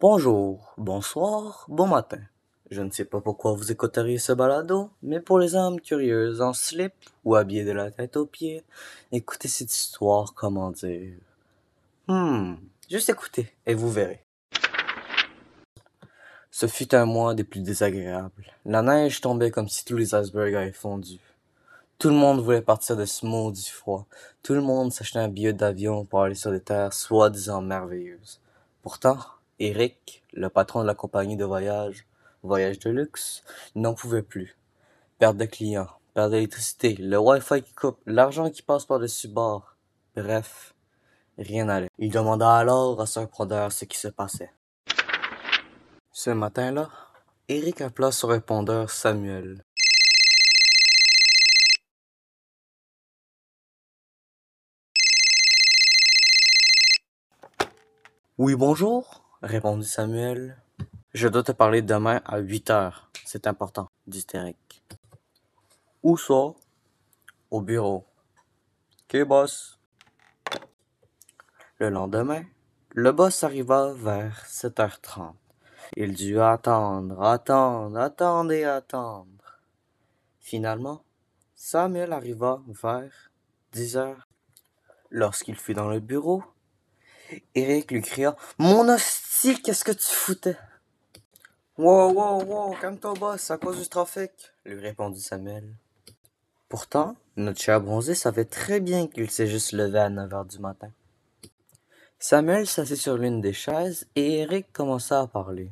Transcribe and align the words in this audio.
Bonjour, 0.00 0.74
bonsoir, 0.78 1.64
bon 1.66 1.88
matin. 1.88 2.20
Je 2.70 2.82
ne 2.82 2.90
sais 2.92 3.04
pas 3.04 3.20
pourquoi 3.20 3.54
vous 3.54 3.72
écouteriez 3.72 4.18
ce 4.18 4.30
balado, 4.30 4.90
mais 5.02 5.18
pour 5.18 5.40
les 5.40 5.56
âmes 5.56 5.80
curieuses 5.80 6.40
en 6.40 6.52
slip 6.52 6.92
ou 7.24 7.34
habillées 7.34 7.64
de 7.64 7.72
la 7.72 7.90
tête 7.90 8.16
aux 8.16 8.24
pieds, 8.24 8.62
écoutez 9.10 9.48
cette 9.48 9.74
histoire, 9.74 10.34
comment 10.34 10.70
dire? 10.70 11.14
Hmm, 12.06 12.54
juste 12.88 13.08
écoutez 13.08 13.52
et 13.66 13.74
vous 13.74 13.90
verrez. 13.90 14.22
Ce 16.52 16.68
fut 16.68 16.94
un 16.94 17.04
mois 17.04 17.34
des 17.34 17.42
plus 17.42 17.62
désagréables. 17.62 18.52
La 18.66 18.82
neige 18.82 19.20
tombait 19.20 19.50
comme 19.50 19.68
si 19.68 19.84
tous 19.84 19.96
les 19.96 20.14
icebergs 20.14 20.54
avaient 20.54 20.70
fondu. 20.70 21.18
Tout 21.98 22.10
le 22.10 22.14
monde 22.14 22.40
voulait 22.40 22.62
partir 22.62 22.96
de 22.96 23.04
ce 23.04 23.26
maudit 23.26 23.68
froid. 23.68 24.06
Tout 24.44 24.54
le 24.54 24.60
monde 24.60 24.92
s'achetait 24.92 25.18
un 25.18 25.26
billet 25.26 25.54
d'avion 25.54 26.04
pour 26.04 26.22
aller 26.22 26.36
sur 26.36 26.52
des 26.52 26.60
terres 26.60 26.92
soi-disant 26.92 27.62
merveilleuses. 27.62 28.38
Pourtant, 28.84 29.18
Eric, 29.60 30.22
le 30.34 30.48
patron 30.50 30.82
de 30.82 30.86
la 30.86 30.94
compagnie 30.94 31.36
de 31.36 31.44
voyage, 31.44 32.06
Voyage 32.44 32.78
de 32.78 32.90
luxe, 32.90 33.42
n'en 33.74 33.92
pouvait 33.92 34.22
plus. 34.22 34.56
Perte 35.18 35.36
de 35.36 35.46
clients, 35.46 35.88
perte 36.14 36.30
d'électricité, 36.30 36.94
le 36.94 37.18
Wi-Fi 37.18 37.62
qui 37.62 37.74
coupe, 37.74 37.98
l'argent 38.06 38.48
qui 38.50 38.62
passe 38.62 38.84
par-dessus 38.84 39.26
bord. 39.26 39.74
Bref, 40.14 40.74
rien 41.38 41.64
n'allait. 41.64 41.90
Il 41.98 42.12
demanda 42.12 42.54
alors 42.54 43.00
à 43.00 43.06
son 43.06 43.22
répondeur 43.22 43.72
ce 43.72 43.84
qui 43.84 43.98
se 43.98 44.06
passait. 44.06 44.52
Ce 46.12 46.30
matin-là, 46.30 46.88
Eric 47.48 47.80
appela 47.80 48.12
son 48.12 48.28
répondeur 48.28 48.90
Samuel. 48.90 49.64
Oui, 58.38 58.54
bonjour, 58.54 59.27
répondit 59.42 59.86
Samuel. 59.86 60.56
Je 61.14 61.28
dois 61.28 61.42
te 61.42 61.52
parler 61.52 61.82
demain 61.82 62.20
à 62.24 62.38
huit 62.38 62.70
heures. 62.70 63.10
C'est 63.24 63.46
important, 63.46 63.88
dit 64.06 64.26
Eric. 64.34 64.82
Où 66.02 66.16
ça? 66.16 66.54
Au 67.50 67.60
bureau. 67.60 68.06
Ok, 69.04 69.22
boss. 69.24 69.78
Le 71.78 71.88
lendemain, 71.90 72.44
le 72.90 73.12
boss 73.12 73.44
arriva 73.44 73.92
vers 73.92 74.44
7h30. 74.46 75.32
Il 75.96 76.14
dut 76.14 76.40
attendre, 76.40 77.22
attendre, 77.22 77.98
attendre 77.98 78.52
et 78.52 78.64
attendre. 78.64 79.60
Finalement, 80.40 81.02
Samuel 81.54 82.12
arriva 82.12 82.60
vers 82.68 83.30
10 83.72 83.96
heures. 83.96 84.28
Lorsqu'il 85.10 85.56
fut 85.56 85.74
dans 85.74 85.88
le 85.88 86.00
bureau, 86.00 86.42
Eric 87.54 87.90
lui 87.90 88.02
cria 88.02 88.36
Mon 88.58 88.88
hostie, 88.88 89.27
qu'est-ce 89.40 89.84
que 89.84 89.92
tu 89.92 90.04
foutais? 90.04 90.56
Wow, 91.76 92.12
wow, 92.12 92.44
wow, 92.44 92.74
calme-toi, 92.80 93.14
boss, 93.14 93.50
à 93.50 93.58
cause 93.58 93.78
du 93.78 93.88
trafic, 93.88 94.30
lui 94.64 94.80
répondit 94.80 95.20
Samuel. 95.20 95.74
Pourtant, 96.68 97.16
notre 97.36 97.60
cher 97.60 97.80
bronzé 97.80 98.14
savait 98.14 98.44
très 98.44 98.80
bien 98.80 99.06
qu'il 99.06 99.30
s'est 99.30 99.46
juste 99.46 99.72
levé 99.72 100.00
à 100.00 100.10
9 100.10 100.34
heures 100.34 100.44
du 100.44 100.58
matin. 100.58 100.90
Samuel 102.18 102.66
s'assit 102.66 102.96
sur 102.96 103.16
l'une 103.16 103.40
des 103.40 103.52
chaises 103.52 104.06
et 104.16 104.40
Eric 104.40 104.72
commença 104.72 105.20
à 105.20 105.28
parler. 105.28 105.70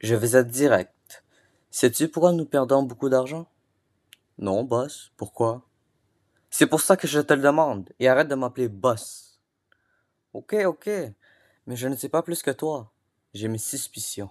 Je 0.00 0.14
vais 0.14 0.38
être 0.38 0.48
direct. 0.48 1.24
Sais-tu 1.72 2.08
pourquoi 2.08 2.32
nous 2.32 2.46
perdons 2.46 2.84
beaucoup 2.84 3.08
d'argent? 3.08 3.48
Non, 4.38 4.62
boss. 4.62 5.10
Pourquoi? 5.16 5.62
C'est 6.50 6.68
pour 6.68 6.80
ça 6.80 6.96
que 6.96 7.08
je 7.08 7.20
te 7.20 7.34
le 7.34 7.42
demande. 7.42 7.90
Et 7.98 8.08
arrête 8.08 8.28
de 8.28 8.36
m'appeler 8.36 8.68
boss. 8.68 9.40
Ok, 10.32 10.54
ok, 10.64 10.88
mais 11.66 11.76
je 11.76 11.88
ne 11.88 11.96
sais 11.96 12.08
pas 12.08 12.22
plus 12.22 12.42
que 12.42 12.50
toi. 12.50 12.92
J'ai 13.34 13.48
mes 13.48 13.58
suspicions. 13.58 14.30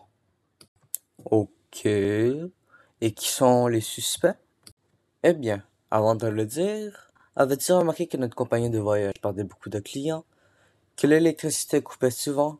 Ok. 1.25 1.85
Et 1.85 3.13
qui 3.15 3.29
sont 3.29 3.67
les 3.67 3.81
suspects? 3.81 4.37
Eh 5.23 5.33
bien, 5.33 5.63
avant 5.91 6.15
de 6.15 6.27
le 6.27 6.45
dire, 6.45 7.11
avais-tu 7.35 7.73
remarqué 7.73 8.07
que 8.07 8.17
notre 8.17 8.35
compagnie 8.35 8.69
de 8.69 8.79
voyage 8.79 9.13
perdait 9.21 9.43
beaucoup 9.43 9.69
de 9.69 9.79
clients, 9.79 10.25
que 10.95 11.07
l'électricité 11.07 11.81
coupait 11.81 12.11
souvent, 12.11 12.59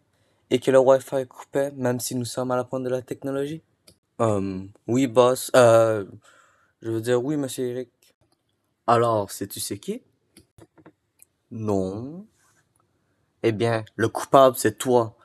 et 0.50 0.60
que 0.60 0.72
le 0.72 0.80
Wi-Fi 0.80 1.28
coupait 1.28 1.72
même 1.72 2.00
si 2.00 2.16
nous 2.16 2.26
sommes 2.26 2.52
à 2.52 2.56
la 2.56 2.64
pointe 2.64 2.84
de 2.84 2.90
la 2.90 3.02
technologie? 3.02 3.62
Hum, 4.20 4.70
oui, 4.88 5.08
boss. 5.08 5.52
Euh, 5.56 6.06
je 6.82 6.92
veux 6.92 7.02
dire 7.02 7.24
oui, 7.24 7.38
monsieur 7.38 7.66
Eric. 7.66 7.90
Alors, 8.88 9.32
sais-tu 9.32 9.60
c'est 9.60 9.80
qui? 9.80 10.04
Non. 11.52 12.26
Eh 13.48 13.52
bien, 13.52 13.86
le 13.96 14.10
coupable, 14.10 14.56
c'est 14.56 14.80
toi. 14.80 15.16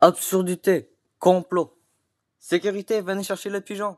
Absurdité, 0.00 0.88
complot. 1.18 1.76
Sécurité, 2.38 3.00
venez 3.00 3.24
chercher 3.24 3.50
le 3.50 3.60
pigeon. 3.60 3.96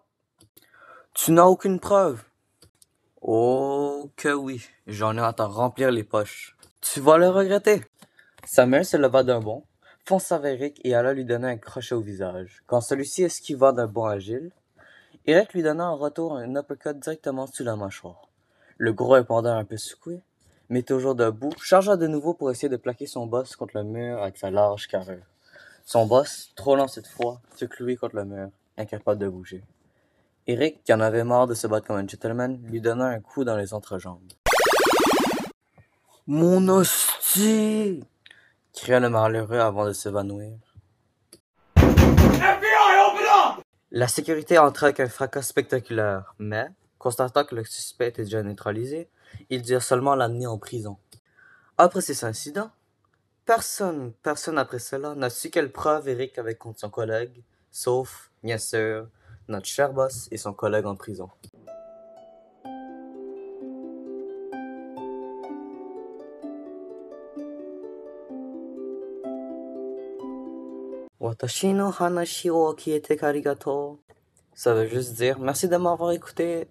Tu 1.12 1.32
n'as 1.32 1.44
aucune 1.44 1.78
preuve. 1.78 2.22
Oh 3.20 4.10
que 4.16 4.32
oui, 4.32 4.64
j'en 4.86 5.18
ai 5.18 5.20
à 5.20 5.34
t'en 5.34 5.50
remplir 5.50 5.90
les 5.90 6.02
poches. 6.02 6.56
Tu 6.80 7.00
vas 7.00 7.18
le 7.18 7.28
regretter. 7.28 7.82
Samuel 8.46 8.86
se 8.86 8.96
leva 8.96 9.22
d'un 9.22 9.40
bond, 9.40 9.64
fonça 10.06 10.38
vers 10.38 10.54
Eric 10.54 10.80
et 10.82 10.94
alla 10.94 11.12
lui 11.12 11.26
donner 11.26 11.48
un 11.48 11.58
crochet 11.58 11.94
au 11.94 12.00
visage. 12.00 12.62
Quand 12.66 12.80
celui-ci 12.80 13.24
esquiva 13.24 13.72
d'un 13.72 13.86
bond 13.86 14.06
agile, 14.06 14.50
Eric 15.26 15.52
lui 15.52 15.62
donna 15.62 15.90
en 15.90 15.98
retour 15.98 16.38
un 16.38 16.56
uppercut 16.56 16.98
directement 16.98 17.46
sous 17.46 17.64
la 17.64 17.76
mâchoire. 17.76 18.30
Le 18.78 18.94
gros 18.94 19.10
répondant 19.10 19.58
un 19.58 19.66
peu 19.66 19.76
secoué, 19.76 20.22
mais 20.68 20.82
toujours 20.82 21.14
debout, 21.14 21.52
chargea 21.62 21.96
de 21.96 22.06
nouveau 22.06 22.34
pour 22.34 22.50
essayer 22.50 22.68
de 22.68 22.76
plaquer 22.76 23.06
son 23.06 23.26
boss 23.26 23.56
contre 23.56 23.76
le 23.76 23.84
mur 23.84 24.22
avec 24.22 24.36
sa 24.36 24.50
large 24.50 24.86
carrure. 24.86 25.24
Son 25.84 26.06
boss, 26.06 26.52
trop 26.54 26.76
lent 26.76 26.88
cette 26.88 27.06
fois, 27.06 27.40
se 27.56 27.64
clouait 27.64 27.96
contre 27.96 28.16
le 28.16 28.24
mur, 28.24 28.50
incapable 28.76 29.20
de 29.20 29.28
bouger. 29.28 29.64
Eric, 30.46 30.82
qui 30.84 30.92
en 30.92 31.00
avait 31.00 31.24
marre 31.24 31.46
de 31.46 31.54
se 31.54 31.66
battre 31.66 31.86
comme 31.86 31.96
un 31.96 32.06
gentleman, 32.06 32.60
lui 32.64 32.80
donna 32.80 33.06
un 33.06 33.20
coup 33.20 33.44
dans 33.44 33.56
les 33.56 33.74
entrejambes. 33.74 34.32
Mon 36.26 36.68
hostie! 36.68 38.04
cria 38.74 39.00
le 39.00 39.08
malheureux 39.08 39.58
avant 39.58 39.86
de 39.86 39.92
s'évanouir. 39.92 40.56
La 43.90 44.06
sécurité 44.06 44.58
entra 44.58 44.88
avec 44.88 45.00
un 45.00 45.08
fracas 45.08 45.42
spectaculaire, 45.42 46.34
mais, 46.38 46.66
constatant 46.98 47.44
que 47.44 47.54
le 47.54 47.64
suspect 47.64 48.08
était 48.08 48.24
déjà 48.24 48.42
neutralisé, 48.42 49.08
ils 49.50 49.62
durent 49.62 49.82
seulement 49.82 50.14
l'amener 50.14 50.46
en 50.46 50.58
prison. 50.58 50.96
Après 51.76 52.00
ces 52.00 52.24
incidents, 52.24 52.70
personne, 53.44 54.12
personne 54.22 54.58
après 54.58 54.78
cela 54.78 55.14
n'a 55.14 55.30
su 55.30 55.50
quelle 55.50 55.72
preuve 55.72 56.08
Eric 56.08 56.38
avait 56.38 56.56
contre 56.56 56.80
son 56.80 56.90
collègue, 56.90 57.42
sauf, 57.70 58.30
bien 58.42 58.58
sûr, 58.58 59.08
notre 59.48 59.66
cher 59.66 59.92
boss 59.92 60.28
et 60.30 60.36
son 60.36 60.52
collègue 60.52 60.86
en 60.86 60.96
prison. 60.96 61.30
Karigato. 73.16 74.00
Ça 74.54 74.74
veut 74.74 74.86
juste 74.86 75.14
dire 75.14 75.38
merci 75.38 75.68
de 75.68 75.76
m'avoir 75.76 76.12
écouté. 76.12 76.68